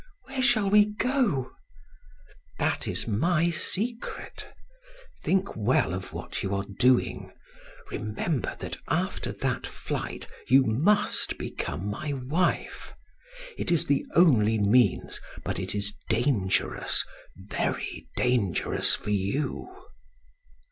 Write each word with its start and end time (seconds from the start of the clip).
"Where 0.23 0.41
shall 0.41 0.67
we 0.67 0.85
go?" 0.85 1.51
"That 2.57 2.87
is 2.87 3.07
my 3.07 3.51
secret. 3.51 4.47
Think 5.23 5.55
well 5.55 5.93
of 5.93 6.11
what 6.11 6.41
you 6.41 6.55
are 6.55 6.65
doing. 6.79 7.31
Remember 7.91 8.55
that 8.61 8.77
after 8.87 9.31
that 9.31 9.67
flight 9.67 10.25
you 10.47 10.63
must 10.63 11.37
become 11.37 11.87
my 11.87 12.13
wife. 12.13 12.95
It 13.59 13.71
is 13.71 13.85
the 13.85 14.03
only 14.15 14.57
means, 14.57 15.21
but 15.43 15.59
it 15.59 15.75
is 15.75 15.93
dangerous 16.09 17.05
very 17.37 18.07
dangerous 18.15 18.95
for 18.95 19.11
you." 19.11 19.71